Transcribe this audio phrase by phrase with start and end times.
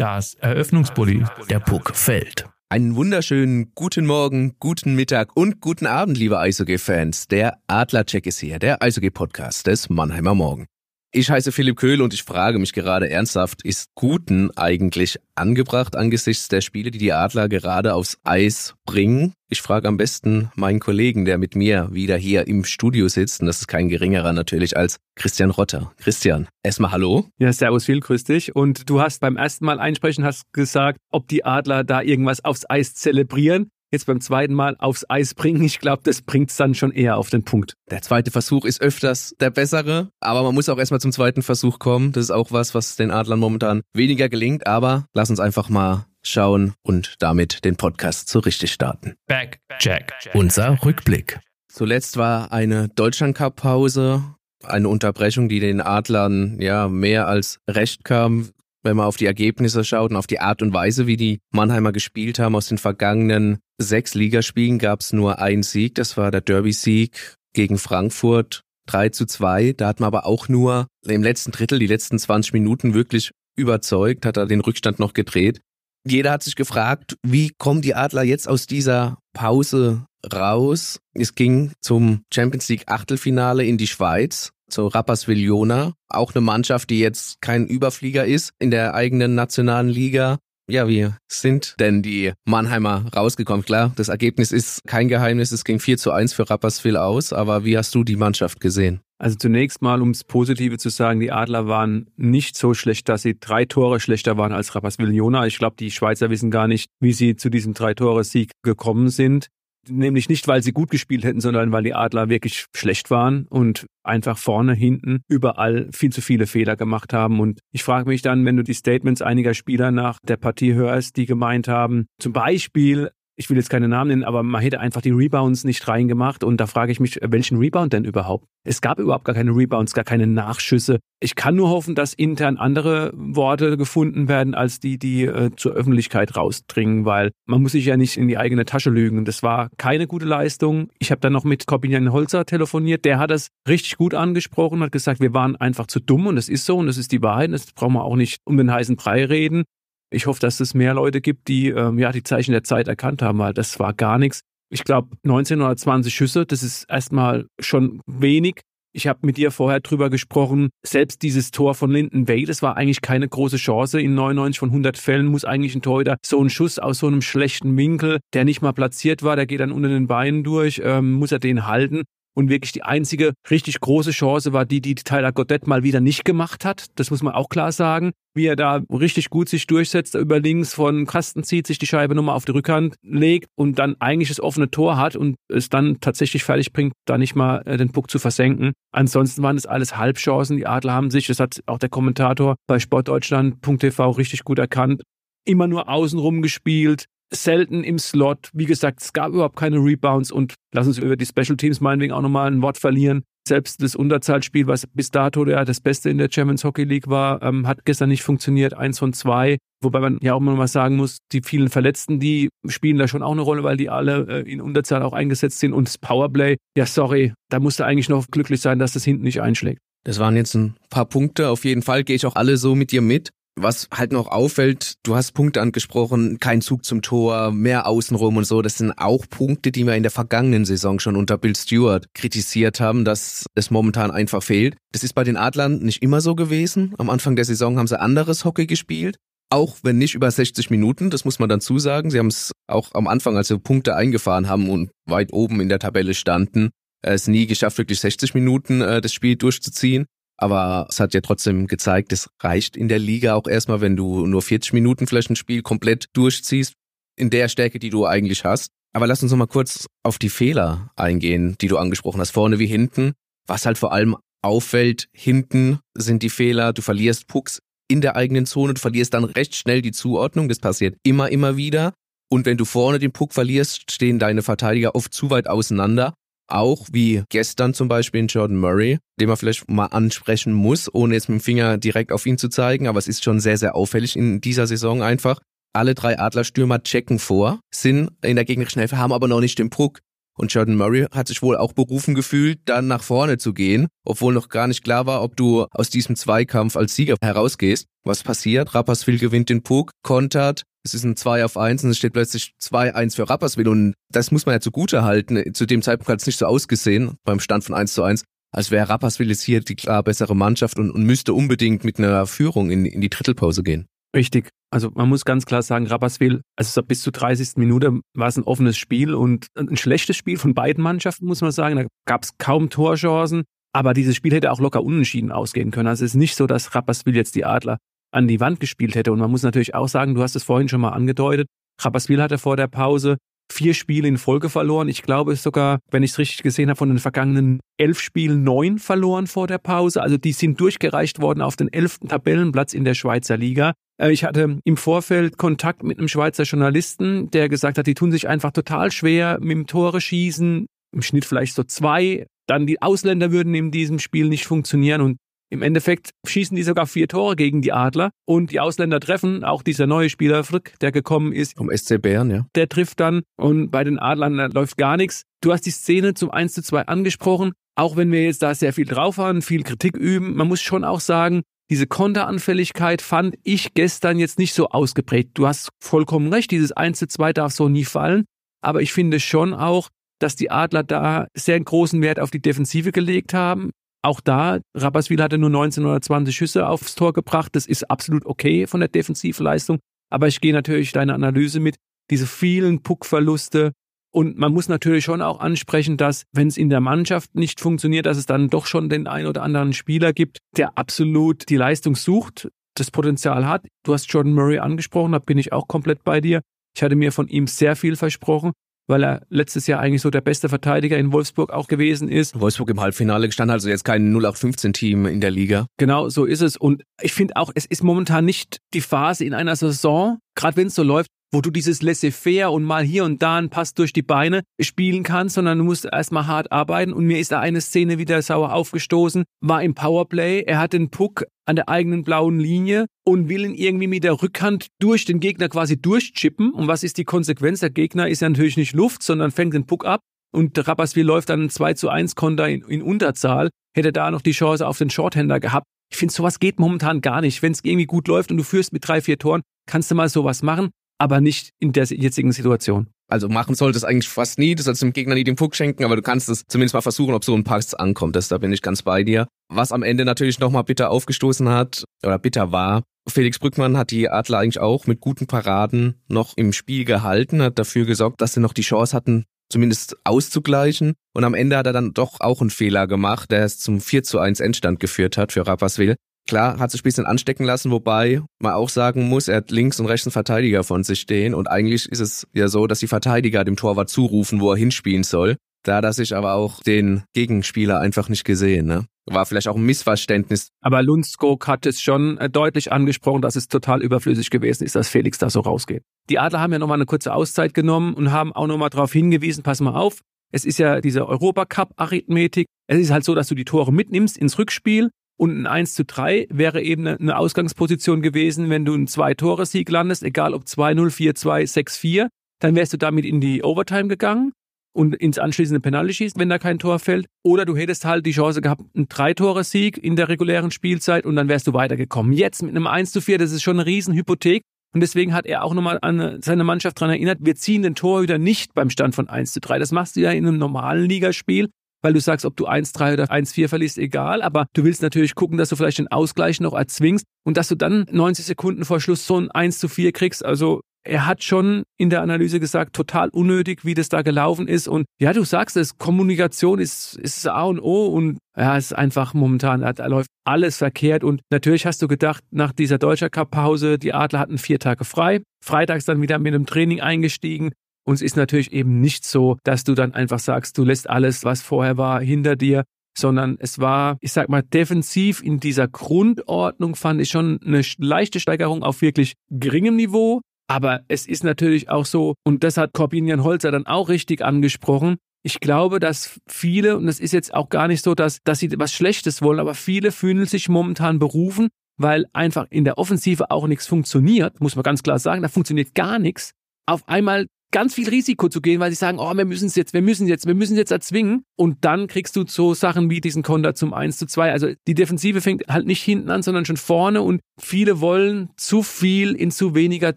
[0.00, 2.46] Das Eröffnungsbully, der Puck fällt.
[2.70, 7.28] Einen wunderschönen guten Morgen, guten Mittag und guten Abend, liebe Eishockey-Fans.
[7.28, 10.64] Der Adlercheck ist hier, der Eishockey-Podcast des Mannheimer Morgen.
[11.12, 16.46] Ich heiße Philipp Köhl und ich frage mich gerade ernsthaft, ist Guten eigentlich angebracht angesichts
[16.46, 19.32] der Spiele, die die Adler gerade aufs Eis bringen?
[19.48, 23.48] Ich frage am besten meinen Kollegen, der mit mir wieder hier im Studio sitzt, und
[23.48, 25.90] das ist kein geringerer natürlich als Christian Rotter.
[25.96, 27.26] Christian, erstmal hallo.
[27.38, 28.54] Ja, servus viel, grüß dich.
[28.54, 32.70] Und du hast beim ersten Mal einsprechen, hast gesagt, ob die Adler da irgendwas aufs
[32.70, 35.62] Eis zelebrieren jetzt beim zweiten Mal aufs Eis bringen.
[35.64, 37.74] Ich glaube, das bringt es dann schon eher auf den Punkt.
[37.90, 41.78] Der zweite Versuch ist öfters der bessere, aber man muss auch erstmal zum zweiten Versuch
[41.78, 42.12] kommen.
[42.12, 46.06] Das ist auch was, was den Adlern momentan weniger gelingt, aber lass uns einfach mal
[46.22, 49.14] schauen und damit den Podcast so richtig starten.
[49.26, 51.40] Back, Jack, unser Rückblick.
[51.68, 54.22] Zuletzt war eine Deutschland-Cup-Pause,
[54.64, 58.50] eine Unterbrechung, die den Adlern ja mehr als recht kam
[58.82, 61.92] wenn man auf die Ergebnisse schaut und auf die Art und Weise, wie die Mannheimer
[61.92, 62.56] gespielt haben.
[62.56, 67.78] Aus den vergangenen sechs Ligaspielen gab es nur einen Sieg, das war der Derby-Sieg gegen
[67.78, 69.74] Frankfurt 3 zu 2.
[69.74, 74.26] Da hat man aber auch nur im letzten Drittel, die letzten 20 Minuten wirklich überzeugt,
[74.26, 75.60] hat er den Rückstand noch gedreht.
[76.06, 80.98] Jeder hat sich gefragt, wie kommen die Adler jetzt aus dieser Pause raus?
[81.12, 85.94] Es ging zum Champions League Achtelfinale in die Schweiz zu Rapperswil-Jona.
[86.08, 90.38] Auch eine Mannschaft, die jetzt kein Überflieger ist in der eigenen nationalen Liga.
[90.70, 93.64] Ja, wie sind denn die Mannheimer rausgekommen?
[93.64, 95.50] Klar, das Ergebnis ist kein Geheimnis.
[95.50, 97.32] Es ging 4 zu 1 für Rapperswil aus.
[97.32, 99.00] Aber wie hast du die Mannschaft gesehen?
[99.18, 103.36] Also zunächst mal, ums Positive zu sagen, die Adler waren nicht so schlecht, dass sie
[103.38, 105.46] drei Tore schlechter waren als Rapperswil-Jona.
[105.46, 109.48] Ich glaube, die Schweizer wissen gar nicht, wie sie zu diesem Drei-Tore-Sieg gekommen sind.
[109.88, 113.86] Nämlich nicht, weil sie gut gespielt hätten, sondern weil die Adler wirklich schlecht waren und
[114.02, 117.40] einfach vorne, hinten, überall viel zu viele Fehler gemacht haben.
[117.40, 121.16] Und ich frage mich dann, wenn du die Statements einiger Spieler nach der Partie hörst,
[121.16, 123.10] die gemeint haben, zum Beispiel,
[123.40, 126.44] ich will jetzt keine Namen nennen, aber man hätte einfach die Rebounds nicht reingemacht.
[126.44, 128.44] Und da frage ich mich, welchen Rebound denn überhaupt?
[128.64, 130.98] Es gab überhaupt gar keine Rebounds, gar keine Nachschüsse.
[131.20, 135.72] Ich kann nur hoffen, dass intern andere Worte gefunden werden, als die, die äh, zur
[135.72, 139.24] Öffentlichkeit rausdringen, weil man muss sich ja nicht in die eigene Tasche lügen.
[139.24, 140.90] Das war keine gute Leistung.
[140.98, 143.06] Ich habe dann noch mit Corbinian Holzer telefoniert.
[143.06, 146.50] Der hat das richtig gut angesprochen, hat gesagt, wir waren einfach zu dumm und das
[146.50, 147.50] ist so und das ist die Wahrheit.
[147.52, 149.64] Das brauchen wir auch nicht um den heißen Brei reden.
[150.10, 153.22] Ich hoffe, dass es mehr Leute gibt, die ähm, ja die Zeichen der Zeit erkannt
[153.22, 154.40] haben, weil das war gar nichts.
[154.72, 158.60] Ich glaube, 19 oder 20 Schüsse, das ist erstmal schon wenig.
[158.92, 162.76] Ich habe mit dir vorher drüber gesprochen, selbst dieses Tor von Linden Way, das war
[162.76, 164.00] eigentlich keine große Chance.
[164.00, 167.22] In 99 von 100 Fällen muss eigentlich ein Torhüter so einen Schuss aus so einem
[167.22, 171.12] schlechten Winkel, der nicht mal platziert war, der geht dann unter den Beinen durch, ähm,
[171.12, 172.02] muss er den halten.
[172.34, 176.24] Und wirklich die einzige richtig große Chance war die, die Tyler Goddett mal wieder nicht
[176.24, 176.86] gemacht hat.
[176.94, 178.12] Das muss man auch klar sagen.
[178.32, 182.14] Wie er da richtig gut sich durchsetzt, über links von Kasten zieht, sich die Scheibe
[182.14, 185.98] nochmal auf die Rückhand legt und dann eigentlich das offene Tor hat und es dann
[186.00, 188.72] tatsächlich fertig bringt, da nicht mal äh, den Puck zu versenken.
[188.92, 190.56] Ansonsten waren es alles Halbchancen.
[190.56, 195.02] Die Adler haben sich, das hat auch der Kommentator bei sportdeutschland.tv richtig gut erkannt,
[195.44, 198.50] immer nur außenrum gespielt, selten im Slot.
[198.52, 202.12] Wie gesagt, es gab überhaupt keine Rebounds und lass uns über die Special Teams meinetwegen
[202.12, 203.22] auch nochmal ein Wort verlieren.
[203.46, 207.42] Selbst das Unterzahlspiel, was bis dato ja das Beste in der Champions Hockey League war,
[207.42, 208.74] ähm, hat gestern nicht funktioniert.
[208.74, 209.58] Eins von zwei.
[209.82, 213.32] Wobei man ja auch mal sagen muss, die vielen Verletzten, die spielen da schon auch
[213.32, 215.72] eine Rolle, weil die alle äh, in Unterzahl auch eingesetzt sind.
[215.72, 219.40] Und das Powerplay, ja sorry, da musste eigentlich noch glücklich sein, dass das hinten nicht
[219.40, 219.80] einschlägt.
[220.04, 221.48] Das waren jetzt ein paar Punkte.
[221.48, 223.30] Auf jeden Fall gehe ich auch alle so mit dir mit.
[223.62, 228.44] Was halt noch auffällt, du hast Punkte angesprochen, kein Zug zum Tor, mehr außenrum und
[228.44, 228.62] so.
[228.62, 232.80] Das sind auch Punkte, die wir in der vergangenen Saison schon unter Bill Stewart kritisiert
[232.80, 234.76] haben, dass es momentan einfach fehlt.
[234.92, 236.94] Das ist bei den Adlern nicht immer so gewesen.
[236.96, 239.18] Am Anfang der Saison haben sie anderes Hockey gespielt.
[239.50, 242.10] Auch wenn nicht über 60 Minuten, das muss man dann zusagen.
[242.10, 245.68] Sie haben es auch am Anfang, als sie Punkte eingefahren haben und weit oben in
[245.68, 246.70] der Tabelle standen,
[247.02, 250.06] es nie geschafft, wirklich 60 Minuten äh, das Spiel durchzuziehen.
[250.40, 254.26] Aber es hat ja trotzdem gezeigt, es reicht in der Liga auch erstmal, wenn du
[254.26, 256.72] nur 40 Minuten vielleicht ein Spiel komplett durchziehst,
[257.16, 258.70] in der Stärke, die du eigentlich hast.
[258.94, 262.58] Aber lass uns noch mal kurz auf die Fehler eingehen, die du angesprochen hast, vorne
[262.58, 263.12] wie hinten.
[263.46, 268.46] Was halt vor allem auffällt, hinten sind die Fehler, du verlierst Pucks in der eigenen
[268.46, 271.92] Zone, du verlierst dann recht schnell die Zuordnung, das passiert immer, immer wieder.
[272.30, 276.14] Und wenn du vorne den Puck verlierst, stehen deine Verteidiger oft zu weit auseinander
[276.52, 281.14] auch wie gestern zum Beispiel in Jordan Murray, den man vielleicht mal ansprechen muss, ohne
[281.14, 283.74] jetzt mit dem Finger direkt auf ihn zu zeigen, aber es ist schon sehr, sehr
[283.74, 285.40] auffällig in dieser Saison einfach.
[285.72, 289.70] Alle drei Adlerstürmer checken vor, sind in der gegnerischen Hälfte, haben aber noch nicht den
[289.70, 290.00] Puck.
[290.36, 294.32] Und Jordan Murray hat sich wohl auch berufen gefühlt, dann nach vorne zu gehen, obwohl
[294.32, 297.86] noch gar nicht klar war, ob du aus diesem Zweikampf als Sieger herausgehst.
[298.04, 298.74] Was passiert?
[298.74, 302.54] Rapperswil gewinnt den Puck, kontert, es ist ein 2 auf 1 und es steht plötzlich
[302.60, 305.54] 2-1 für Rapperswil und das muss man ja zugute halten.
[305.54, 308.70] Zu dem Zeitpunkt hat es nicht so ausgesehen, beim Stand von 1 zu 1, als
[308.70, 312.70] wäre Rapperswil jetzt hier die klar bessere Mannschaft und, und müsste unbedingt mit einer Führung
[312.70, 313.86] in, in die Drittelpause gehen.
[314.14, 314.48] Richtig.
[314.72, 317.56] Also man muss ganz klar sagen, Rapperswil, also bis zur 30.
[317.56, 321.52] Minute war es ein offenes Spiel und ein schlechtes Spiel von beiden Mannschaften, muss man
[321.52, 321.76] sagen.
[321.76, 325.88] Da gab es kaum Torchancen, aber dieses Spiel hätte auch locker unentschieden ausgehen können.
[325.88, 327.78] Also es ist nicht so, dass Rapperswil jetzt die Adler
[328.12, 329.12] an die Wand gespielt hätte.
[329.12, 331.46] Und man muss natürlich auch sagen, du hast es vorhin schon mal angedeutet,
[331.80, 333.16] Rapperswil hatte vor der Pause
[333.52, 334.88] vier Spiele in Folge verloren.
[334.88, 338.78] Ich glaube sogar, wenn ich es richtig gesehen habe, von den vergangenen elf Spielen neun
[338.78, 340.02] verloren vor der Pause.
[340.02, 343.72] Also die sind durchgereicht worden auf den elften Tabellenplatz in der Schweizer Liga.
[344.00, 348.12] Äh, ich hatte im Vorfeld Kontakt mit einem Schweizer Journalisten, der gesagt hat, die tun
[348.12, 352.26] sich einfach total schwer mit dem Tore schießen, im Schnitt vielleicht so zwei.
[352.46, 355.16] Dann die Ausländer würden in diesem Spiel nicht funktionieren und
[355.50, 359.42] im Endeffekt schießen die sogar vier Tore gegen die Adler und die Ausländer treffen.
[359.44, 361.56] Auch dieser neue Spieler Frick, der gekommen ist.
[361.56, 362.46] Vom SC Bern, ja.
[362.54, 365.24] Der trifft dann und bei den Adlern läuft gar nichts.
[365.42, 367.52] Du hast die Szene zum 1 zu 2 angesprochen.
[367.74, 370.84] Auch wenn wir jetzt da sehr viel drauf haben, viel Kritik üben, man muss schon
[370.84, 375.30] auch sagen, diese Konteranfälligkeit fand ich gestern jetzt nicht so ausgeprägt.
[375.34, 378.24] Du hast vollkommen recht, dieses 1 zu 2 darf so nie fallen.
[378.60, 379.88] Aber ich finde schon auch,
[380.20, 383.70] dass die Adler da sehr großen Wert auf die Defensive gelegt haben.
[384.02, 387.54] Auch da, Rapperswil hatte nur 19 oder 20 Schüsse aufs Tor gebracht.
[387.54, 389.78] Das ist absolut okay von der Defensivleistung.
[390.10, 391.76] Aber ich gehe natürlich deine Analyse mit.
[392.10, 393.72] Diese vielen Puckverluste,
[394.12, 398.06] und man muss natürlich schon auch ansprechen, dass wenn es in der Mannschaft nicht funktioniert,
[398.06, 401.94] dass es dann doch schon den ein oder anderen Spieler gibt, der absolut die Leistung
[401.94, 403.66] sucht, das Potenzial hat.
[403.84, 406.40] Du hast Jordan Murray angesprochen, da bin ich auch komplett bei dir.
[406.74, 408.52] Ich hatte mir von ihm sehr viel versprochen,
[408.90, 412.38] weil er letztes Jahr eigentlich so der beste Verteidiger in Wolfsburg auch gewesen ist.
[412.38, 415.66] Wolfsburg im Halbfinale gestanden, also jetzt kein 0815-Team in der Liga.
[415.78, 416.56] Genau, so ist es.
[416.56, 420.66] Und ich finde auch, es ist momentan nicht die Phase in einer Saison, gerade wenn
[420.66, 423.92] es so läuft, wo du dieses laissez-faire und mal hier und da einen Pass durch
[423.92, 426.92] die Beine spielen kannst, sondern du musst erstmal hart arbeiten.
[426.92, 430.42] Und mir ist da eine Szene wieder sauer aufgestoßen, war im Powerplay.
[430.42, 434.20] Er hat den Puck an der eigenen blauen Linie und will ihn irgendwie mit der
[434.20, 436.52] Rückhand durch den Gegner quasi durchchippen.
[436.52, 437.60] Und was ist die Konsequenz?
[437.60, 440.00] Der Gegner ist ja natürlich nicht Luft, sondern fängt den Puck ab.
[440.32, 443.50] Und Rapperswil läuft dann ein 2 zu 1 Konter in, in Unterzahl.
[443.74, 445.66] Hätte da noch die Chance auf den Shorthänder gehabt.
[445.92, 447.42] Ich finde, sowas geht momentan gar nicht.
[447.42, 450.08] Wenn es irgendwie gut läuft und du führst mit drei, vier Toren, kannst du mal
[450.08, 452.88] sowas machen aber nicht in der jetzigen Situation.
[453.08, 455.96] Also machen solltest eigentlich fast nie, du sollst dem Gegner nie den Puck schenken, aber
[455.96, 458.14] du kannst es zumindest mal versuchen, ob so ein Pass ankommt.
[458.14, 459.26] Das, da bin ich ganz bei dir.
[459.48, 464.10] Was am Ende natürlich nochmal bitter aufgestoßen hat, oder bitter war, Felix Brückmann hat die
[464.10, 468.40] Adler eigentlich auch mit guten Paraden noch im Spiel gehalten, hat dafür gesorgt, dass sie
[468.40, 470.92] noch die Chance hatten, zumindest auszugleichen.
[471.14, 474.02] Und am Ende hat er dann doch auch einen Fehler gemacht, der es zum 4
[474.02, 475.96] zu 1 Endstand geführt hat für Rapperswil.
[476.30, 479.80] Klar, hat sich ein bisschen anstecken lassen, wobei man auch sagen muss, er hat links
[479.80, 482.86] und rechts einen Verteidiger von sich stehen und eigentlich ist es ja so, dass die
[482.86, 485.38] Verteidiger dem Torwart zurufen, wo er hinspielen soll.
[485.64, 488.86] Da hat er sich aber auch den Gegenspieler einfach nicht gesehen, ne?
[489.06, 490.50] War vielleicht auch ein Missverständnis.
[490.60, 494.88] Aber Lundskog hat es schon äh, deutlich angesprochen, dass es total überflüssig gewesen ist, dass
[494.88, 495.82] Felix da so rausgeht.
[496.10, 499.42] Die Adler haben ja nochmal eine kurze Auszeit genommen und haben auch nochmal darauf hingewiesen,
[499.42, 499.98] pass mal auf,
[500.30, 502.46] es ist ja diese Europacup-Arithmetik.
[502.68, 504.90] Es ist halt so, dass du die Tore mitnimmst ins Rückspiel
[505.20, 510.02] und ein 1 zu 3 wäre eben eine Ausgangsposition gewesen, wenn du einen Zwei-Tore-Sieg landest,
[510.02, 512.08] egal ob 2-0, 4-2, 6-4,
[512.40, 514.32] dann wärst du damit in die Overtime gegangen
[514.72, 517.04] und ins anschließende Penalty schießt, wenn da kein Tor fällt.
[517.22, 521.28] Oder du hättest halt die Chance gehabt, einen Drei-Tore-Sieg in der regulären Spielzeit und dann
[521.28, 522.14] wärst du weitergekommen.
[522.14, 524.42] Jetzt mit einem 1 zu 4, das ist schon eine Riesenhypothek.
[524.72, 528.16] Und deswegen hat er auch nochmal an seine Mannschaft daran erinnert, wir ziehen den Torhüter
[528.16, 529.58] nicht beim Stand von 1 zu 3.
[529.58, 531.50] Das machst du ja in einem normalen Ligaspiel
[531.82, 534.22] weil du sagst, ob du 1-3 oder 1-4 verlierst, egal.
[534.22, 537.54] Aber du willst natürlich gucken, dass du vielleicht den Ausgleich noch erzwingst und dass du
[537.54, 540.24] dann 90 Sekunden vor Schluss so ein 1 4 kriegst.
[540.24, 544.66] Also er hat schon in der Analyse gesagt, total unnötig, wie das da gelaufen ist.
[544.66, 548.72] Und ja, du sagst es, Kommunikation ist, ist A und O und ja, es ist
[548.72, 551.04] einfach momentan, da läuft alles verkehrt.
[551.04, 554.84] Und natürlich hast du gedacht, nach dieser Deutscher Cup Pause, die Adler hatten vier Tage
[554.84, 555.22] frei.
[555.44, 557.52] Freitags dann wieder mit einem Training eingestiegen.
[557.90, 561.24] Und es ist natürlich eben nicht so, dass du dann einfach sagst, du lässt alles,
[561.24, 562.62] was vorher war, hinter dir,
[562.96, 568.20] sondern es war, ich sag mal, defensiv in dieser Grundordnung fand ich schon eine leichte
[568.20, 570.20] Steigerung auf wirklich geringem Niveau.
[570.46, 574.98] Aber es ist natürlich auch so, und das hat Corbinian Holzer dann auch richtig angesprochen,
[575.24, 578.52] ich glaube, dass viele, und es ist jetzt auch gar nicht so, dass, dass sie
[578.56, 583.48] was Schlechtes wollen, aber viele fühlen sich momentan berufen, weil einfach in der Offensive auch
[583.48, 586.34] nichts funktioniert, muss man ganz klar sagen, da funktioniert gar nichts.
[586.66, 589.72] Auf einmal ganz viel Risiko zu gehen, weil sie sagen, oh, wir müssen es jetzt,
[589.72, 591.24] wir müssen jetzt, wir müssen jetzt erzwingen.
[591.36, 594.32] Und dann kriegst du so Sachen wie diesen Konter zum 1 zu 2.
[594.32, 598.62] Also die Defensive fängt halt nicht hinten an, sondern schon vorne und viele wollen zu
[598.62, 599.96] viel in zu weniger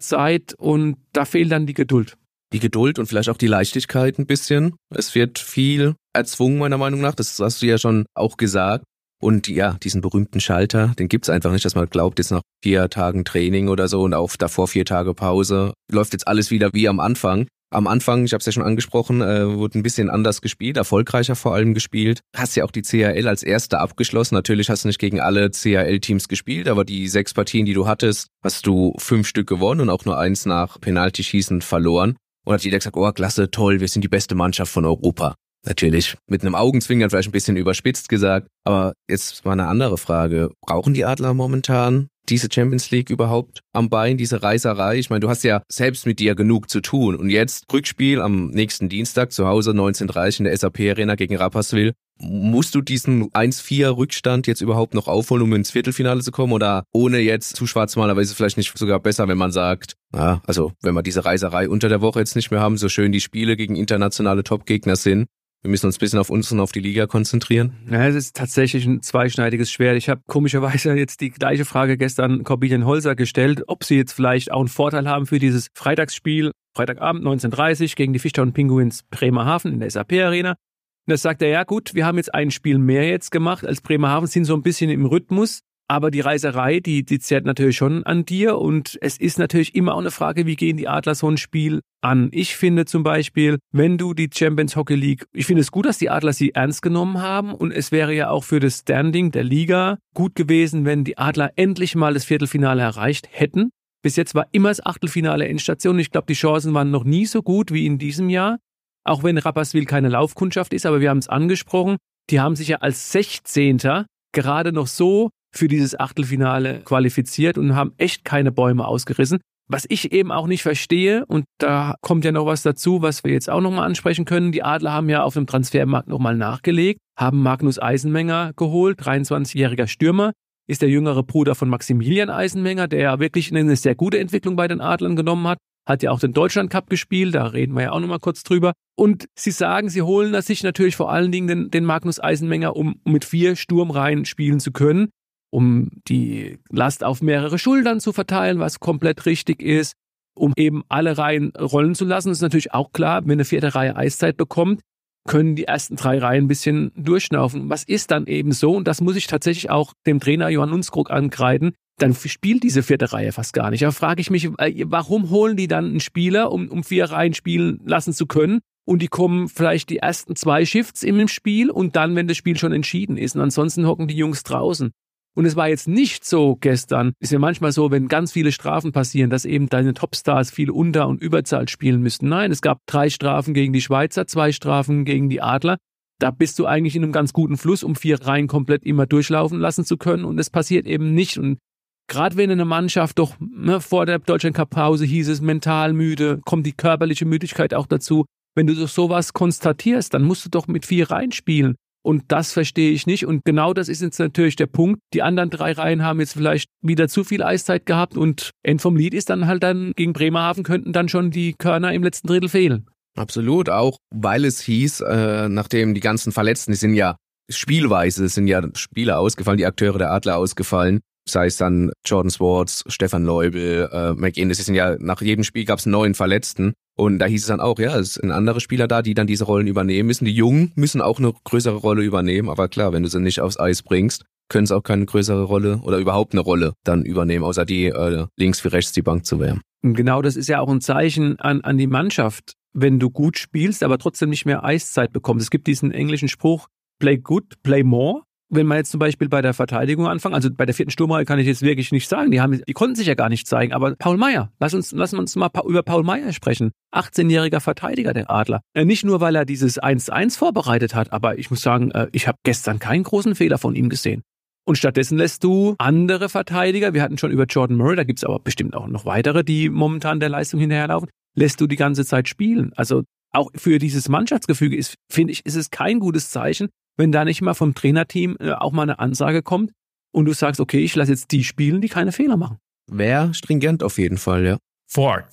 [0.00, 2.16] Zeit und da fehlt dann die Geduld.
[2.52, 4.74] Die Geduld und vielleicht auch die Leichtigkeit ein bisschen.
[4.94, 7.14] Es wird viel erzwungen, meiner Meinung nach.
[7.14, 8.84] Das hast du ja schon auch gesagt.
[9.24, 12.90] Und ja, diesen berühmten Schalter, den gibt's einfach nicht, dass man glaubt, jetzt nach vier
[12.90, 16.88] Tagen Training oder so und auch davor vier Tage Pause läuft jetzt alles wieder wie
[16.88, 17.46] am Anfang.
[17.70, 21.36] Am Anfang, ich habe es ja schon angesprochen, äh, wurde ein bisschen anders gespielt, erfolgreicher
[21.36, 22.20] vor allem gespielt.
[22.36, 24.34] Hast ja auch die CHL als erste abgeschlossen.
[24.34, 28.28] Natürlich hast du nicht gegen alle CHL-Teams gespielt, aber die sechs Partien, die du hattest,
[28.42, 32.18] hast du fünf Stück gewonnen und auch nur eins nach Penalty-Schießen verloren.
[32.44, 35.34] Und hat jeder gesagt, oh, klasse, toll, wir sind die beste Mannschaft von Europa.
[35.66, 38.48] Natürlich mit einem Augenzwinkern vielleicht ein bisschen überspitzt gesagt.
[38.64, 40.50] Aber jetzt mal eine andere Frage.
[40.60, 44.98] Brauchen die Adler momentan diese Champions League überhaupt am Bein, diese Reiserei?
[44.98, 47.16] Ich meine, du hast ja selbst mit dir genug zu tun.
[47.16, 51.92] Und jetzt Rückspiel am nächsten Dienstag zu Hause 19.30 in der SAP Arena gegen Rapperswil.
[52.20, 56.52] Musst du diesen 1-4 Rückstand jetzt überhaupt noch aufholen, um ins Viertelfinale zu kommen?
[56.52, 60.94] Oder ohne jetzt zu schwarzmalerweise vielleicht nicht sogar besser, wenn man sagt, ja, also wenn
[60.94, 63.74] wir diese Reiserei unter der Woche jetzt nicht mehr haben, so schön die Spiele gegen
[63.74, 65.26] internationale Topgegner sind,
[65.64, 67.72] wir müssen uns ein bisschen auf uns und auf die Liga konzentrieren.
[67.90, 69.96] Ja, es ist tatsächlich ein zweischneidiges Schwert.
[69.96, 74.52] Ich habe komischerweise jetzt die gleiche Frage gestern Corbinian Holzer gestellt, ob sie jetzt vielleicht
[74.52, 79.80] auch einen Vorteil haben für dieses Freitagsspiel, Freitagabend 19.30 gegen die Fischtown Pinguins Bremerhaven in
[79.80, 80.50] der SAP Arena.
[80.50, 83.80] Und das sagt er, ja gut, wir haben jetzt ein Spiel mehr jetzt gemacht als
[83.80, 85.60] Bremerhaven, sind so ein bisschen im Rhythmus.
[85.86, 89.94] Aber die Reiserei, die, die zehrt natürlich schon an dir und es ist natürlich immer
[89.94, 92.30] auch eine Frage, wie gehen die Adler so ein Spiel an.
[92.32, 95.98] Ich finde zum Beispiel, wenn du die Champions Hockey League, ich finde es gut, dass
[95.98, 99.44] die Adler sie ernst genommen haben und es wäre ja auch für das Standing der
[99.44, 103.70] Liga gut gewesen, wenn die Adler endlich mal das Viertelfinale erreicht hätten.
[104.02, 105.98] Bis jetzt war immer das Achtelfinale Endstation.
[105.98, 108.58] Ich glaube, die Chancen waren noch nie so gut wie in diesem Jahr.
[109.04, 111.96] Auch wenn Rapperswil keine Laufkundschaft ist, aber wir haben es angesprochen.
[112.30, 114.06] Die haben sich ja als 16.
[114.32, 119.38] gerade noch so für dieses Achtelfinale qualifiziert und haben echt keine Bäume ausgerissen.
[119.66, 123.32] Was ich eben auch nicht verstehe, und da kommt ja noch was dazu, was wir
[123.32, 124.52] jetzt auch nochmal ansprechen können.
[124.52, 130.32] Die Adler haben ja auf dem Transfermarkt nochmal nachgelegt, haben Magnus Eisenmenger geholt, 23-jähriger Stürmer,
[130.66, 134.68] ist der jüngere Bruder von Maximilian Eisenmenger, der ja wirklich eine sehr gute Entwicklung bei
[134.68, 135.58] den Adlern genommen hat.
[135.86, 138.72] Hat ja auch den Deutschland Cup gespielt, da reden wir ja auch nochmal kurz drüber.
[138.96, 143.00] Und sie sagen, sie holen sich natürlich vor allen Dingen den, den Magnus Eisenmenger, um
[143.04, 145.08] mit vier Sturmreihen spielen zu können
[145.54, 149.94] um die Last auf mehrere Schultern zu verteilen, was komplett richtig ist,
[150.34, 152.28] um eben alle Reihen rollen zu lassen.
[152.28, 154.80] Das ist natürlich auch klar, wenn eine vierte Reihe Eiszeit bekommt,
[155.28, 157.70] können die ersten drei Reihen ein bisschen durchschnaufen.
[157.70, 158.74] Was ist dann eben so?
[158.74, 161.72] Und das muss ich tatsächlich auch dem Trainer Johann Unskruck ankreiden.
[161.98, 163.84] Dann spielt diese vierte Reihe fast gar nicht.
[163.84, 167.32] Da frage ich mich, äh, warum holen die dann einen Spieler, um, um vier Reihen
[167.32, 168.58] spielen lassen zu können?
[168.86, 172.58] Und die kommen vielleicht die ersten zwei Shifts im Spiel und dann, wenn das Spiel
[172.58, 173.36] schon entschieden ist.
[173.36, 174.90] Und ansonsten hocken die Jungs draußen.
[175.36, 178.92] Und es war jetzt nicht so gestern, ist ja manchmal so, wenn ganz viele Strafen
[178.92, 182.28] passieren, dass eben deine Topstars viel Unter- und Überzahl spielen müssten.
[182.28, 185.76] Nein, es gab drei Strafen gegen die Schweizer, zwei Strafen gegen die Adler.
[186.20, 189.58] Da bist du eigentlich in einem ganz guten Fluss, um vier Reihen komplett immer durchlaufen
[189.58, 190.24] lassen zu können.
[190.24, 191.36] Und es passiert eben nicht.
[191.36, 191.58] Und
[192.06, 196.40] gerade wenn eine Mannschaft doch ne, vor der Deutschland Cup Pause hieß es mental müde,
[196.44, 198.24] kommt die körperliche Müdigkeit auch dazu.
[198.54, 201.74] Wenn du sowas konstatierst, dann musst du doch mit vier Reihen spielen.
[202.04, 203.24] Und das verstehe ich nicht.
[203.24, 205.00] Und genau das ist jetzt natürlich der Punkt.
[205.14, 208.96] Die anderen drei Reihen haben jetzt vielleicht wieder zu viel Eiszeit gehabt und End vom
[208.96, 212.50] Lied ist dann halt dann gegen Bremerhaven könnten dann schon die Körner im letzten Drittel
[212.50, 212.86] fehlen.
[213.16, 217.16] Absolut, auch weil es hieß, äh, nachdem die ganzen Verletzten, die sind ja
[217.48, 222.84] spielweise, sind ja Spieler ausgefallen, die Akteure der Adler ausgefallen, sei es dann Jordan Swartz,
[222.88, 226.74] Stefan Leubel, äh, McInnes, sind ja nach jedem Spiel gab es neuen Verletzten.
[226.96, 229.44] Und da hieß es dann auch, ja, es sind andere Spieler da, die dann diese
[229.44, 230.24] Rollen übernehmen müssen.
[230.24, 233.58] Die Jungen müssen auch eine größere Rolle übernehmen, aber klar, wenn du sie nicht aufs
[233.58, 237.64] Eis bringst, können sie auch keine größere Rolle oder überhaupt eine Rolle dann übernehmen, außer
[237.64, 239.62] die äh, links wie rechts die Bank zu wärmen.
[239.82, 243.82] Genau, das ist ja auch ein Zeichen an, an die Mannschaft, wenn du gut spielst,
[243.82, 245.44] aber trotzdem nicht mehr Eiszeit bekommst.
[245.44, 248.22] Es gibt diesen englischen Spruch, play good, play more
[248.54, 251.38] wenn man jetzt zum Beispiel bei der Verteidigung anfangen, also bei der vierten Sturmreihe kann
[251.38, 253.94] ich jetzt wirklich nicht sagen, die haben, die konnten sich ja gar nicht zeigen, aber
[253.96, 256.72] Paul Meyer, lass uns, lass uns mal über Paul Meyer sprechen.
[256.94, 258.60] 18-jähriger Verteidiger der Adler.
[258.74, 262.28] Äh, nicht nur, weil er dieses 1-1 vorbereitet hat, aber ich muss sagen, äh, ich
[262.28, 264.22] habe gestern keinen großen Fehler von ihm gesehen.
[264.66, 268.38] Und stattdessen lässt du andere Verteidiger, wir hatten schon über Jordan Murray, da gibt's aber
[268.38, 272.72] bestimmt auch noch weitere, die momentan der Leistung hinterherlaufen, lässt du die ganze Zeit spielen.
[272.74, 277.24] Also auch für dieses Mannschaftsgefüge ist, finde ich, ist es kein gutes Zeichen, wenn da
[277.24, 279.72] nicht mal vom Trainerteam äh, auch mal eine Ansage kommt
[280.12, 282.58] und du sagst, okay, ich lasse jetzt die spielen, die keine Fehler machen.
[282.90, 284.58] Wäre stringent auf jeden Fall, ja.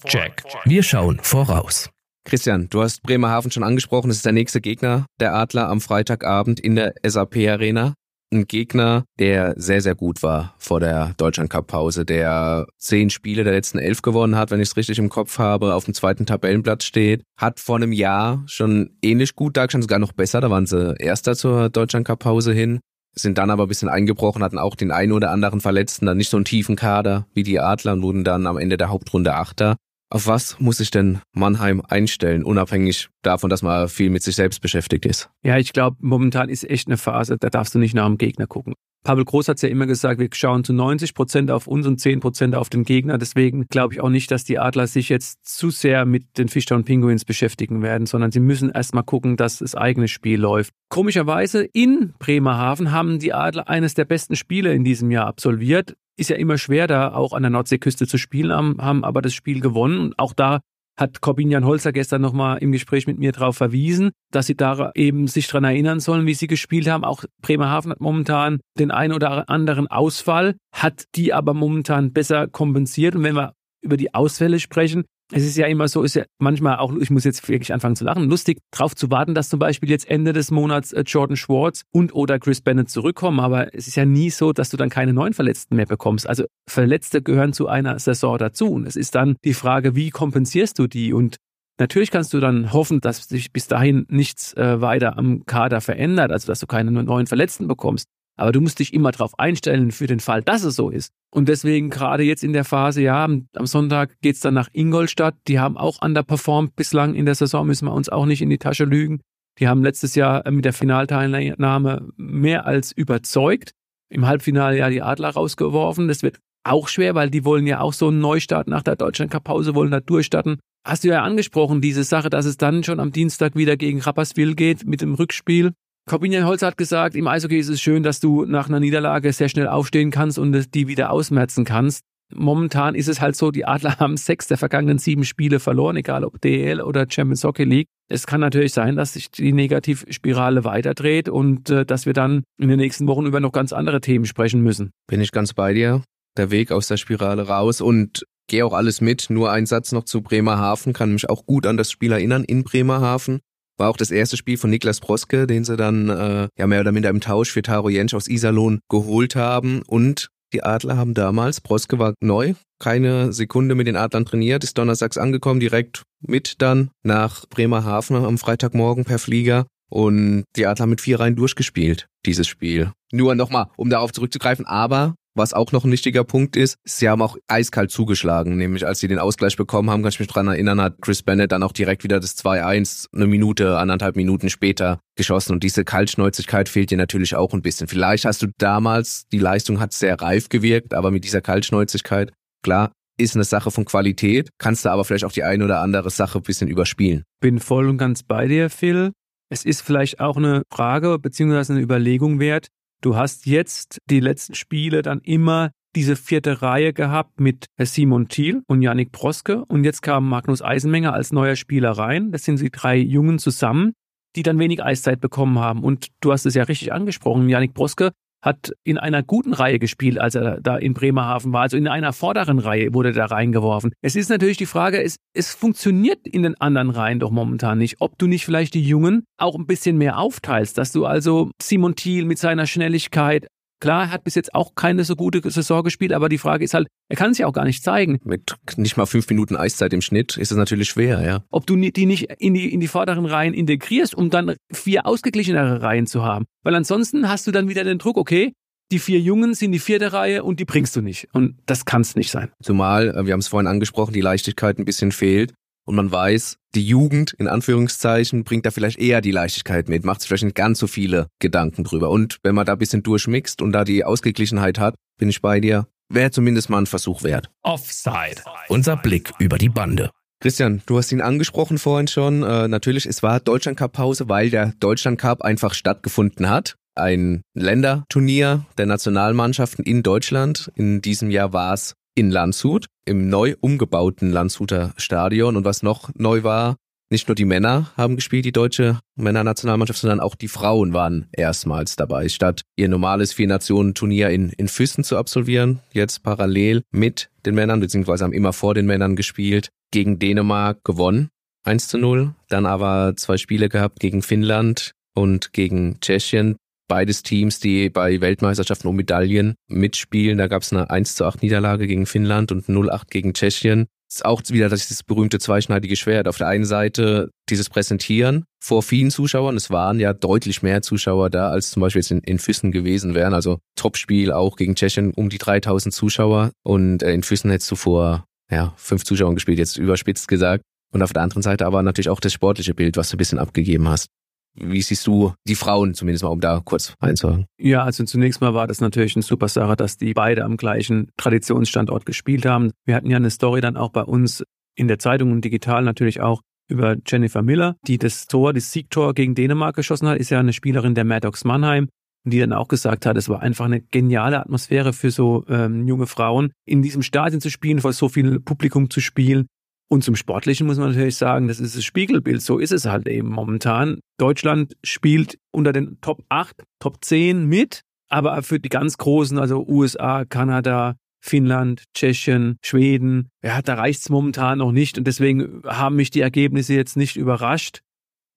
[0.05, 0.43] Check.
[0.65, 1.89] Wir schauen voraus.
[2.23, 4.09] Christian, du hast Bremerhaven schon angesprochen.
[4.09, 7.93] Das ist der nächste Gegner der Adler am Freitagabend in der SAP Arena.
[8.33, 13.77] Ein Gegner, der sehr, sehr gut war vor der Deutschland-Cup-Pause, der zehn Spiele der letzten
[13.77, 17.23] elf gewonnen hat, wenn ich es richtig im Kopf habe, auf dem zweiten Tabellenplatz steht,
[17.37, 21.35] hat vor einem Jahr schon ähnlich gut dargestanden, sogar noch besser, da waren sie Erster
[21.35, 22.79] zur Deutschland-Cup-Pause hin,
[23.13, 26.29] sind dann aber ein bisschen eingebrochen, hatten auch den einen oder anderen Verletzten, dann nicht
[26.29, 29.75] so einen tiefen Kader wie die Adler und wurden dann am Ende der Hauptrunde Achter.
[30.13, 34.61] Auf was muss sich denn Mannheim einstellen, unabhängig davon, dass man viel mit sich selbst
[34.61, 35.29] beschäftigt ist?
[35.41, 38.45] Ja, ich glaube, momentan ist echt eine Phase, da darfst du nicht nach dem Gegner
[38.45, 38.73] gucken.
[39.03, 41.99] Pavel Groß hat es ja immer gesagt, wir schauen zu 90 Prozent auf uns und
[41.99, 43.17] 10 Prozent auf den Gegner.
[43.17, 46.83] Deswegen glaube ich auch nicht, dass die Adler sich jetzt zu sehr mit den Fishtown
[46.83, 50.73] Penguins beschäftigen werden, sondern sie müssen erstmal gucken, dass das eigene Spiel läuft.
[50.89, 56.29] Komischerweise in Bremerhaven haben die Adler eines der besten Spiele in diesem Jahr absolviert ist
[56.29, 59.99] ja immer schwer, da auch an der Nordseeküste zu spielen, haben aber das Spiel gewonnen.
[59.99, 60.59] Und auch da
[60.97, 65.27] hat Corbinian Holzer gestern nochmal im Gespräch mit mir darauf verwiesen, dass sie da eben
[65.27, 67.03] sich dran erinnern sollen, wie sie gespielt haben.
[67.03, 73.15] Auch Bremerhaven hat momentan den einen oder anderen Ausfall, hat die aber momentan besser kompensiert.
[73.15, 76.77] Und wenn wir über die Ausfälle sprechen, es ist ja immer so, ist ja manchmal
[76.77, 79.89] auch, ich muss jetzt wirklich anfangen zu lachen, lustig, darauf zu warten, dass zum Beispiel
[79.89, 83.39] jetzt Ende des Monats äh, Jordan Schwartz und oder Chris Bennett zurückkommen.
[83.39, 86.27] Aber es ist ja nie so, dass du dann keine neuen Verletzten mehr bekommst.
[86.27, 88.69] Also Verletzte gehören zu einer Saison dazu.
[88.71, 91.13] Und es ist dann die Frage, wie kompensierst du die?
[91.13, 91.37] Und
[91.79, 96.31] Natürlich kannst du dann hoffen, dass sich bis dahin nichts äh, weiter am Kader verändert,
[96.31, 98.05] also dass du keine neuen Verletzten bekommst.
[98.41, 101.13] Aber du musst dich immer darauf einstellen für den Fall, dass es so ist.
[101.29, 105.35] Und deswegen gerade jetzt in der Phase, ja, am, Sonntag geht's dann nach Ingolstadt.
[105.47, 108.57] Die haben auch underperformed bislang in der Saison, müssen wir uns auch nicht in die
[108.57, 109.21] Tasche lügen.
[109.59, 113.73] Die haben letztes Jahr mit der Finalteilnahme mehr als überzeugt.
[114.09, 116.07] Im Halbfinale ja die Adler rausgeworfen.
[116.07, 119.75] Das wird auch schwer, weil die wollen ja auch so einen Neustart nach der Deutschland-Cup-Pause,
[119.75, 120.57] wollen da durchstarten.
[120.83, 124.55] Hast du ja angesprochen, diese Sache, dass es dann schon am Dienstag wieder gegen Rapperswil
[124.55, 125.73] geht mit dem Rückspiel.
[126.07, 129.49] Corbinian Holz hat gesagt, im Eishockey ist es schön, dass du nach einer Niederlage sehr
[129.49, 132.03] schnell aufstehen kannst und die wieder ausmerzen kannst.
[132.33, 136.23] Momentan ist es halt so, die Adler haben sechs der vergangenen sieben Spiele verloren, egal
[136.23, 137.87] ob DL oder Champions Hockey League.
[138.09, 142.69] Es kann natürlich sein, dass sich die Negativspirale weiterdreht und äh, dass wir dann in
[142.69, 144.91] den nächsten Wochen über noch ganz andere Themen sprechen müssen.
[145.07, 146.03] Bin ich ganz bei dir.
[146.37, 149.29] Der Weg aus der Spirale raus und gehe auch alles mit.
[149.29, 152.63] Nur ein Satz noch zu Bremerhaven, kann mich auch gut an das Spiel erinnern in
[152.63, 153.39] Bremerhaven.
[153.77, 156.91] War auch das erste Spiel von Niklas Proske, den sie dann äh, ja mehr oder
[156.91, 159.81] minder im Tausch für Taro Jentsch aus Iserlohn geholt haben.
[159.87, 164.77] Und die Adler haben damals, Proske war neu, keine Sekunde mit den Adlern trainiert, ist
[164.77, 169.65] donnerstags angekommen, direkt mit dann nach Bremerhaven am Freitagmorgen per Flieger.
[169.89, 172.91] Und die Adler haben mit vier Reihen durchgespielt, dieses Spiel.
[173.11, 177.21] Nur nochmal, um darauf zurückzugreifen, aber was auch noch ein wichtiger Punkt ist, sie haben
[177.21, 178.57] auch eiskalt zugeschlagen.
[178.57, 181.51] Nämlich als sie den Ausgleich bekommen haben, kann ich mich dran erinnern, hat Chris Bennett
[181.51, 185.53] dann auch direkt wieder das 2-1 eine Minute, anderthalb Minuten später geschossen.
[185.53, 187.87] Und diese Kaltschnäuzigkeit fehlt dir natürlich auch ein bisschen.
[187.87, 192.91] Vielleicht hast du damals, die Leistung hat sehr reif gewirkt, aber mit dieser Kaltschnäuzigkeit, klar,
[193.17, 196.39] ist eine Sache von Qualität, kannst du aber vielleicht auch die eine oder andere Sache
[196.39, 197.23] ein bisschen überspielen.
[197.39, 199.11] Bin voll und ganz bei dir, Phil.
[199.49, 202.69] Es ist vielleicht auch eine Frage beziehungsweise eine Überlegung wert,
[203.01, 208.61] Du hast jetzt die letzten Spiele dann immer diese vierte Reihe gehabt mit Simon Thiel
[208.67, 212.31] und Yannick Proske und jetzt kam Magnus Eisenmenger als neuer Spieler rein.
[212.31, 213.93] Das sind die drei Jungen zusammen,
[214.35, 215.83] die dann wenig Eiszeit bekommen haben.
[215.83, 217.49] Und du hast es ja richtig angesprochen.
[217.49, 221.61] Yannick Proske hat in einer guten Reihe gespielt, als er da in Bremerhaven war.
[221.61, 223.93] Also in einer vorderen Reihe wurde da reingeworfen.
[224.01, 227.97] Es ist natürlich die Frage, es, es funktioniert in den anderen Reihen doch momentan nicht.
[227.99, 231.95] Ob du nicht vielleicht die Jungen auch ein bisschen mehr aufteilst, dass du also Simon
[231.95, 233.47] Thiel mit seiner Schnelligkeit
[233.81, 236.75] Klar, er hat bis jetzt auch keine so gute Saison gespielt, aber die Frage ist
[236.75, 238.19] halt, er kann es ja auch gar nicht zeigen.
[238.23, 241.43] Mit nicht mal fünf Minuten Eiszeit im Schnitt ist es natürlich schwer, ja.
[241.49, 245.81] Ob du die nicht in die, in die vorderen Reihen integrierst, um dann vier ausgeglichenere
[245.81, 246.45] Reihen zu haben.
[246.63, 248.53] Weil ansonsten hast du dann wieder den Druck, okay,
[248.91, 251.27] die vier Jungen sind die vierte Reihe und die bringst du nicht.
[251.33, 252.51] Und das kann es nicht sein.
[252.61, 255.53] Zumal, äh, wir haben es vorhin angesprochen, die Leichtigkeit ein bisschen fehlt
[255.85, 260.21] und man weiß, die Jugend in Anführungszeichen bringt da vielleicht eher die Leichtigkeit mit, macht
[260.21, 262.09] sich vielleicht nicht ganz so viele Gedanken drüber.
[262.09, 265.59] Und wenn man da ein bisschen durchmixt und da die Ausgeglichenheit hat, bin ich bei
[265.59, 267.49] dir, wäre zumindest mal ein Versuch wert.
[267.63, 268.41] Offside.
[268.69, 270.11] Unser Blick über die Bande.
[270.41, 272.41] Christian, du hast ihn angesprochen vorhin schon.
[272.41, 276.75] Äh, natürlich, es war Deutschland Cup Pause, weil der Deutschland Cup einfach stattgefunden hat.
[276.95, 280.71] Ein Länderturnier der Nationalmannschaften in Deutschland.
[280.75, 285.55] In diesem Jahr war es in Landshut, im neu umgebauten Landshuter Stadion.
[285.55, 286.75] Und was noch neu war,
[287.11, 291.97] nicht nur die Männer haben gespielt, die deutsche Männernationalmannschaft, sondern auch die Frauen waren erstmals
[291.97, 292.29] dabei.
[292.29, 298.23] Statt ihr normales Vier-Nationen-Turnier in, in Füssen zu absolvieren, jetzt parallel mit den Männern, beziehungsweise
[298.23, 301.29] haben immer vor den Männern gespielt, gegen Dänemark gewonnen.
[301.65, 302.33] 1 zu 0.
[302.47, 306.55] Dann aber zwei Spiele gehabt gegen Finnland und gegen Tschechien.
[306.91, 310.37] Beides Teams, die bei Weltmeisterschaften um Medaillen mitspielen.
[310.37, 313.87] Da gab es eine 1 zu 8 Niederlage gegen Finnland und 0-8 gegen Tschechien.
[314.09, 316.27] Ist auch wieder das berühmte zweischneidige Schwert.
[316.27, 319.55] Auf der einen Seite dieses Präsentieren vor vielen Zuschauern.
[319.55, 323.15] Es waren ja deutlich mehr Zuschauer da, als zum Beispiel jetzt in, in Füssen gewesen
[323.15, 323.33] wären.
[323.33, 326.51] Also Topspiel auch gegen Tschechien um die 3000 Zuschauer.
[326.61, 330.65] Und äh, in Füssen hättest du vor ja, fünf Zuschauern gespielt, jetzt überspitzt gesagt.
[330.91, 333.39] Und auf der anderen Seite aber natürlich auch das sportliche Bild, was du ein bisschen
[333.39, 334.07] abgegeben hast.
[334.53, 337.45] Wie siehst du die Frauen zumindest mal, um da kurz einzuhaken?
[337.57, 341.09] Ja, also zunächst mal war das natürlich eine super Sache, dass die beide am gleichen
[341.17, 342.71] Traditionsstandort gespielt haben.
[342.85, 344.43] Wir hatten ja eine Story dann auch bei uns
[344.75, 349.13] in der Zeitung und digital natürlich auch über Jennifer Miller, die das Tor, das Siegtor
[349.13, 351.89] gegen Dänemark geschossen hat, ist ja eine Spielerin der Maddox Mannheim
[352.23, 356.07] die dann auch gesagt hat, es war einfach eine geniale Atmosphäre für so ähm, junge
[356.07, 359.47] Frauen, in diesem Stadion zu spielen, vor so viel Publikum zu spielen.
[359.91, 362.41] Und zum Sportlichen muss man natürlich sagen, das ist das Spiegelbild.
[362.41, 363.99] So ist es halt eben momentan.
[364.17, 369.67] Deutschland spielt unter den Top 8, Top 10 mit, aber für die ganz Großen, also
[369.67, 374.97] USA, Kanada, Finnland, Tschechien, Schweden, ja, da reicht's momentan noch nicht.
[374.97, 377.81] Und deswegen haben mich die Ergebnisse jetzt nicht überrascht.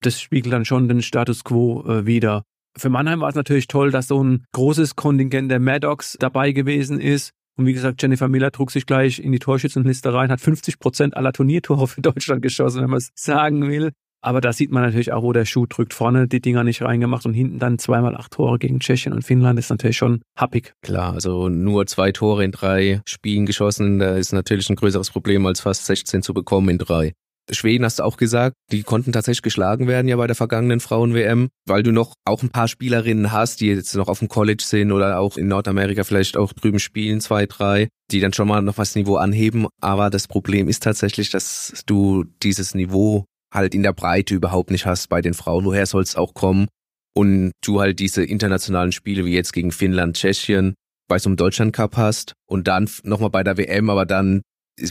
[0.01, 2.43] Das spiegelt dann schon den Status quo äh, wieder.
[2.77, 6.99] Für Mannheim war es natürlich toll, dass so ein großes Kontingent der Maddox dabei gewesen
[6.99, 7.31] ist.
[7.57, 11.15] Und wie gesagt, Jennifer Miller trug sich gleich in die Torschützenliste rein, hat 50 Prozent
[11.15, 13.91] aller Turniertore für Deutschland geschossen, wenn man es sagen will.
[14.21, 15.93] Aber da sieht man natürlich auch, wo der Schuh drückt.
[15.93, 19.59] Vorne die Dinger nicht reingemacht und hinten dann zweimal acht Tore gegen Tschechien und Finnland
[19.59, 20.73] ist natürlich schon happig.
[20.81, 25.45] Klar, also nur zwei Tore in drei Spielen geschossen, da ist natürlich ein größeres Problem
[25.45, 27.13] als fast 16 zu bekommen in drei.
[27.51, 31.49] Schweden hast du auch gesagt, die konnten tatsächlich geschlagen werden ja bei der vergangenen Frauen-WM,
[31.67, 34.91] weil du noch auch ein paar Spielerinnen hast, die jetzt noch auf dem College sind
[34.91, 38.77] oder auch in Nordamerika vielleicht auch drüben spielen, zwei, drei, die dann schon mal noch
[38.77, 39.67] was Niveau anheben.
[39.81, 44.85] Aber das Problem ist tatsächlich, dass du dieses Niveau halt in der Breite überhaupt nicht
[44.85, 45.65] hast bei den Frauen.
[45.65, 46.67] Woher soll es auch kommen?
[47.15, 50.75] Und du halt diese internationalen Spiele wie jetzt gegen Finnland, Tschechien
[51.07, 54.41] bei so einem Deutschland Cup hast und dann nochmal bei der WM, aber dann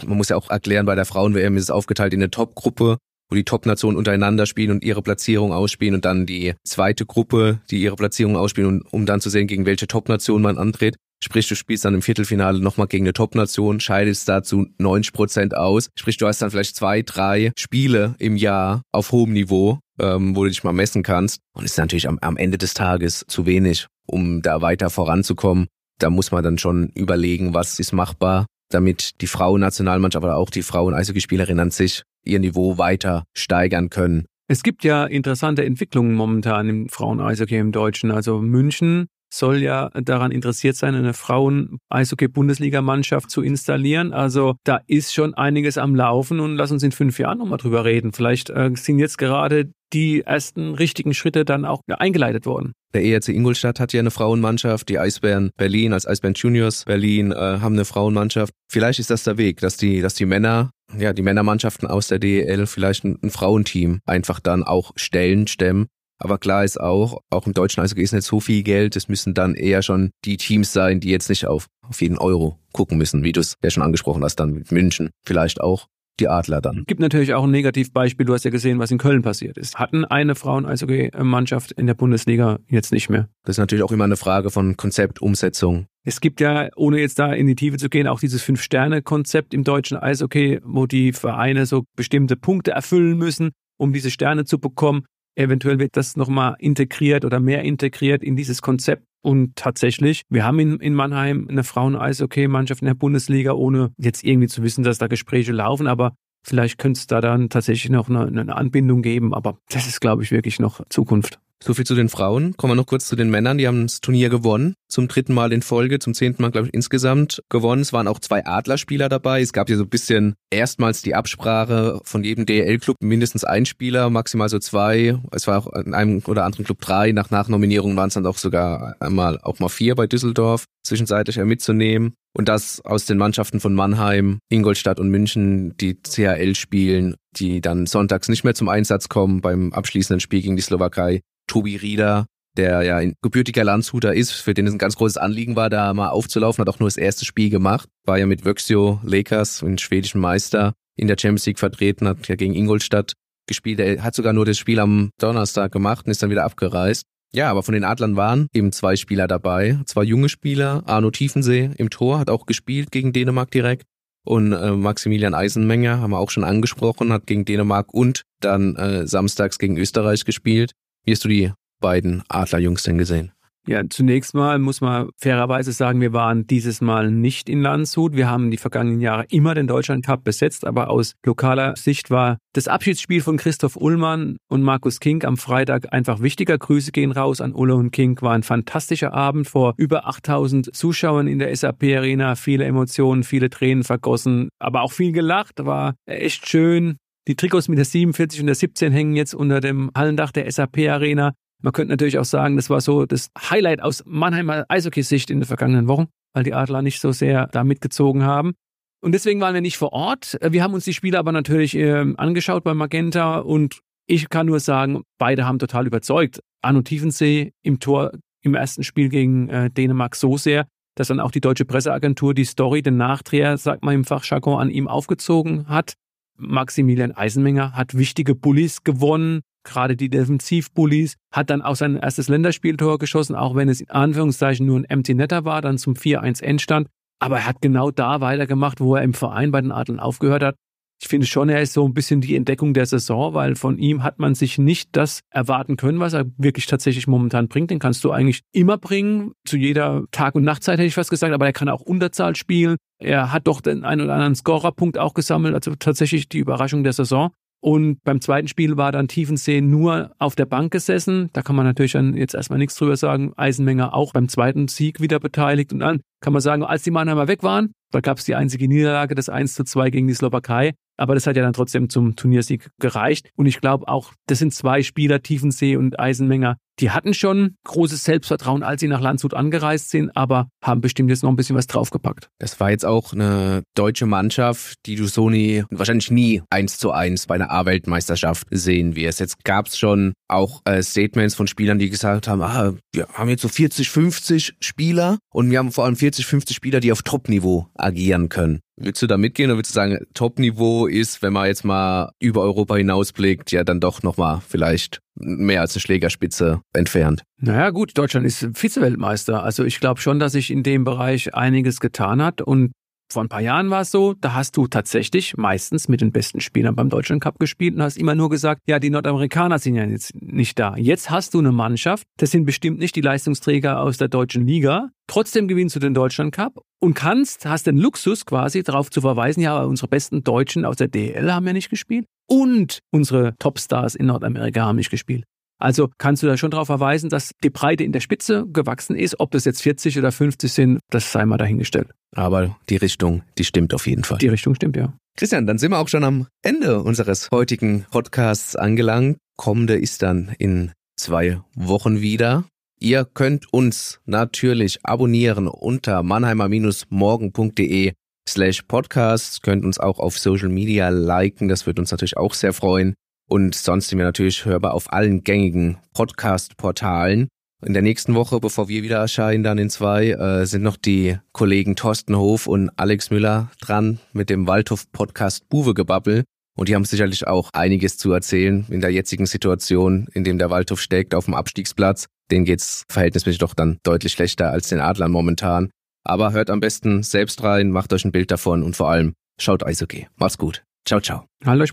[0.06, 2.98] man muss ja auch erklären, bei der Frauen-WM ist es aufgeteilt in eine Top-Gruppe,
[3.30, 7.80] wo die Top-Nationen untereinander spielen und ihre Platzierung ausspielen und dann die zweite Gruppe, die
[7.80, 10.96] ihre Platzierung ausspielen, um dann zu sehen, gegen welche Top-Nation man antritt.
[11.22, 15.56] Sprich, du spielst dann im Viertelfinale nochmal gegen eine Top-Nation, scheidest da zu 90 Prozent
[15.56, 15.88] aus.
[15.96, 20.44] Sprich, du hast dann vielleicht zwei, drei Spiele im Jahr auf hohem Niveau, ähm, wo
[20.44, 21.40] du dich mal messen kannst.
[21.54, 25.66] Und ist natürlich am, am Ende des Tages zu wenig, um da weiter voranzukommen.
[25.98, 30.62] Da muss man dann schon überlegen, was ist machbar damit die Frauennationalmannschaft, aber auch die
[30.62, 34.26] Frauen-Eishockeyspielerinnen an sich ihr Niveau weiter steigern können.
[34.46, 38.10] Es gibt ja interessante Entwicklungen momentan im Frauen-Eishockey im Deutschen.
[38.10, 39.06] Also München
[39.38, 44.12] soll ja daran interessiert sein, eine Frauen-Eishockey-Bundesligamannschaft zu installieren.
[44.12, 47.84] Also da ist schon einiges am Laufen und lass uns in fünf Jahren nochmal drüber
[47.84, 48.12] reden.
[48.12, 52.72] Vielleicht äh, sind jetzt gerade die ersten richtigen Schritte dann auch eingeleitet worden.
[52.94, 57.34] Der ERC Ingolstadt hat ja eine Frauenmannschaft, die Eisbären Berlin als Eisbären Juniors Berlin äh,
[57.34, 58.52] haben eine Frauenmannschaft.
[58.70, 62.18] Vielleicht ist das der Weg, dass die, dass die Männer, ja, die Männermannschaften aus der
[62.18, 65.86] DEL vielleicht ein, ein Frauenteam einfach dann auch stellen, stemmen
[66.18, 68.96] aber klar ist auch, auch im deutschen Eishockey ist nicht so viel Geld.
[68.96, 72.58] Es müssen dann eher schon die Teams sein, die jetzt nicht auf, auf jeden Euro
[72.72, 75.86] gucken müssen, wie du es ja schon angesprochen hast, dann mit München vielleicht auch
[76.20, 76.84] die Adler dann.
[76.86, 78.26] Gibt natürlich auch ein Negativbeispiel.
[78.26, 79.76] Du hast ja gesehen, was in Köln passiert ist.
[79.78, 83.28] Hatten eine Frauen-Eishockey-Mannschaft in der Bundesliga jetzt nicht mehr.
[83.44, 85.86] Das ist natürlich auch immer eine Frage von Konzept, Umsetzung.
[86.04, 89.64] Es gibt ja, ohne jetzt da in die Tiefe zu gehen, auch dieses Fünf-Sterne-Konzept im
[89.64, 95.04] deutschen Eishockey, wo die Vereine so bestimmte Punkte erfüllen müssen, um diese Sterne zu bekommen.
[95.36, 99.04] Eventuell wird das nochmal integriert oder mehr integriert in dieses Konzept.
[99.22, 104.48] Und tatsächlich, wir haben in, in Mannheim eine Frauen-Eishockey-Mannschaft in der Bundesliga, ohne jetzt irgendwie
[104.48, 105.86] zu wissen, dass da Gespräche laufen.
[105.86, 109.32] Aber vielleicht könnte es da dann tatsächlich noch eine, eine Anbindung geben.
[109.32, 111.38] Aber das ist, glaube ich, wirklich noch Zukunft.
[111.62, 112.56] So viel zu den Frauen.
[112.56, 113.58] Kommen wir noch kurz zu den Männern.
[113.58, 114.74] Die haben das Turnier gewonnen.
[114.88, 117.82] Zum dritten Mal in Folge, zum zehnten Mal, glaube ich, insgesamt gewonnen.
[117.82, 119.40] Es waren auch zwei Adlerspieler dabei.
[119.40, 124.10] Es gab ja so ein bisschen erstmals die Absprache von jedem DL-Club mindestens ein Spieler,
[124.10, 125.18] maximal so zwei.
[125.32, 127.12] Es war auch in einem oder anderen Club drei.
[127.12, 132.14] Nach Nachnominierung waren es dann auch sogar einmal auch mal vier bei Düsseldorf, zwischenzeitlich mitzunehmen.
[132.36, 137.86] Und das aus den Mannschaften von Mannheim, Ingolstadt und München, die CHL spielen, die dann
[137.86, 141.20] sonntags nicht mehr zum Einsatz kommen beim abschließenden Spiel gegen die Slowakei.
[141.46, 142.26] Tobi Rieder,
[142.56, 145.92] der ja ein gebürtiger Landshuter ist, für den es ein ganz großes Anliegen war, da
[145.92, 149.78] mal aufzulaufen, hat auch nur das erste Spiel gemacht, war ja mit Vöxio Lakers, den
[149.78, 153.14] schwedischen Meister, in der Champions League vertreten, hat ja gegen Ingolstadt
[153.46, 153.80] gespielt.
[153.80, 157.04] Er hat sogar nur das Spiel am Donnerstag gemacht und ist dann wieder abgereist.
[157.32, 160.84] Ja, aber von den Adlern waren eben zwei Spieler dabei, zwei junge Spieler.
[160.86, 163.86] Arno Tiefensee im Tor hat auch gespielt gegen Dänemark direkt.
[164.24, 169.06] und äh, Maximilian Eisenmenger haben wir auch schon angesprochen, hat gegen Dänemark und dann äh,
[169.06, 170.72] samstags gegen Österreich gespielt.
[171.04, 173.32] Wie hast du die beiden Adlerjungs denn gesehen?
[173.66, 178.14] Ja, zunächst mal muss man fairerweise sagen, wir waren dieses Mal nicht in Landshut.
[178.14, 182.36] Wir haben die vergangenen Jahre immer den Deutschland Cup besetzt, aber aus lokaler Sicht war
[182.52, 186.58] das Abschiedsspiel von Christoph Ullmann und Markus King am Freitag einfach wichtiger.
[186.58, 188.20] Grüße gehen raus an Ulle und King.
[188.20, 192.34] War ein fantastischer Abend vor über 8000 Zuschauern in der SAP Arena.
[192.34, 195.64] Viele Emotionen, viele Tränen vergossen, aber auch viel gelacht.
[195.64, 196.98] War echt schön.
[197.26, 200.78] Die Trikots mit der 47 und der 17 hängen jetzt unter dem Hallendach der SAP
[200.90, 201.32] Arena.
[201.62, 205.46] Man könnte natürlich auch sagen, das war so das Highlight aus Mannheimer Eishockey-Sicht in den
[205.46, 208.52] vergangenen Wochen, weil die Adler nicht so sehr da mitgezogen haben.
[209.00, 210.38] Und deswegen waren wir nicht vor Ort.
[210.42, 214.60] Wir haben uns die Spiele aber natürlich äh, angeschaut bei Magenta und ich kann nur
[214.60, 216.40] sagen, beide haben total überzeugt.
[216.60, 221.30] Arno Tiefensee im Tor im ersten Spiel gegen äh, Dänemark so sehr, dass dann auch
[221.30, 225.94] die deutsche Presseagentur die Story, den Nachdreher, sagt man im Fachjargon, an ihm aufgezogen hat.
[226.36, 232.98] Maximilian Eisenmenger hat wichtige Bullies gewonnen, gerade die Defensivbullies, hat dann auch sein erstes Länderspieltor
[232.98, 236.88] geschossen, auch wenn es in Anführungszeichen nur ein Empty Netter war, dann zum 4-1 Endstand.
[237.20, 240.56] Aber er hat genau da weitergemacht, wo er im Verein bei den Adlern aufgehört hat.
[241.04, 244.02] Ich finde schon, er ist so ein bisschen die Entdeckung der Saison, weil von ihm
[244.02, 247.70] hat man sich nicht das erwarten können, was er wirklich tatsächlich momentan bringt.
[247.70, 251.34] Den kannst du eigentlich immer bringen, zu jeder Tag- und Nachtzeit hätte ich fast gesagt,
[251.34, 252.76] aber er kann auch Unterzahl spielen.
[252.98, 256.94] Er hat doch den einen oder anderen Scorerpunkt auch gesammelt, also tatsächlich die Überraschung der
[256.94, 257.32] Saison.
[257.60, 261.28] Und beim zweiten Spiel war dann Tiefensee nur auf der Bank gesessen.
[261.34, 263.34] Da kann man natürlich dann jetzt erstmal nichts drüber sagen.
[263.36, 265.70] Eisenmenger auch beim zweiten Sieg wieder beteiligt.
[265.74, 268.68] Und dann kann man sagen, als die Mannheimer weg waren, da gab es die einzige
[268.68, 270.72] Niederlage, das 1 zu 2 gegen die Slowakei.
[270.96, 273.30] Aber das hat ja dann trotzdem zum Turniersieg gereicht.
[273.36, 278.02] Und ich glaube auch, das sind zwei Spieler, Tiefensee und Eisenmenger, die hatten schon großes
[278.02, 281.66] Selbstvertrauen, als sie nach Landshut angereist sind, aber haben bestimmt jetzt noch ein bisschen was
[281.66, 282.30] draufgepackt.
[282.38, 286.90] Das war jetzt auch eine deutsche Mannschaft, die du so nie, wahrscheinlich nie eins zu
[286.90, 289.20] eins bei einer A-Weltmeisterschaft sehen wirst.
[289.20, 293.28] Jetzt gab es schon auch äh, Statements von Spielern, die gesagt haben, ah, wir haben
[293.28, 297.02] jetzt so 40, 50 Spieler und wir haben vor allem 40, 50 Spieler, die auf
[297.02, 298.60] Top-Niveau agieren können.
[298.76, 302.42] Willst du da mitgehen oder willst du sagen, Top-Niveau ist, wenn man jetzt mal über
[302.42, 307.22] Europa hinausblickt, ja dann doch nochmal vielleicht mehr als eine Schlägerspitze entfernt?
[307.38, 309.44] Naja gut, Deutschland ist Vize-Weltmeister.
[309.44, 312.72] Also ich glaube schon, dass sich in dem Bereich einiges getan hat und
[313.14, 316.40] vor ein paar Jahren war es so, da hast du tatsächlich meistens mit den besten
[316.40, 319.84] Spielern beim Deutschland Cup gespielt und hast immer nur gesagt, ja, die Nordamerikaner sind ja
[319.84, 320.76] jetzt nicht da.
[320.76, 324.90] Jetzt hast du eine Mannschaft, das sind bestimmt nicht die Leistungsträger aus der deutschen Liga.
[325.06, 329.40] Trotzdem gewinnst du den Deutschland Cup und kannst, hast den Luxus quasi darauf zu verweisen,
[329.40, 334.06] ja, unsere besten Deutschen aus der DL haben ja nicht gespielt und unsere Topstars in
[334.06, 335.24] Nordamerika haben nicht gespielt.
[335.58, 339.20] Also kannst du da schon darauf verweisen, dass die Breite in der Spitze gewachsen ist.
[339.20, 341.90] Ob das jetzt 40 oder 50 sind, das sei mal dahingestellt.
[342.14, 344.18] Aber die Richtung, die stimmt auf jeden Fall.
[344.18, 344.92] Die Richtung stimmt, ja.
[345.16, 349.18] Christian, dann sind wir auch schon am Ende unseres heutigen Podcasts angelangt.
[349.36, 352.44] Kommende ist dann in zwei Wochen wieder.
[352.80, 357.92] Ihr könnt uns natürlich abonnieren unter mannheimer-morgen.de
[358.28, 359.42] slash podcast.
[359.42, 361.48] Könnt uns auch auf Social Media liken.
[361.48, 362.94] Das wird uns natürlich auch sehr freuen.
[363.28, 367.28] Und sonst sind wir natürlich hörbar auf allen gängigen Podcast-Portalen.
[367.64, 371.16] In der nächsten Woche, bevor wir wieder erscheinen, dann in zwei, äh, sind noch die
[371.32, 376.24] Kollegen Thorsten Hof und Alex Müller dran mit dem Waldhof-Podcast Buwe-Gebabbel.
[376.56, 380.50] Und die haben sicherlich auch einiges zu erzählen in der jetzigen Situation, in dem der
[380.50, 382.06] Waldhof steckt auf dem Abstiegsplatz.
[382.30, 385.70] Den geht's verhältnismäßig doch dann deutlich schlechter als den Adlern momentan.
[386.04, 389.64] Aber hört am besten selbst rein, macht euch ein Bild davon und vor allem schaut
[389.64, 390.06] Eishockey.
[390.16, 390.62] Macht's gut.
[390.86, 391.24] Ciao, ciao.
[391.44, 391.72] Hallo euch